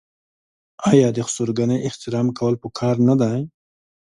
[0.89, 3.37] آیا د خسرګنۍ احترام کول پکار نه دي؟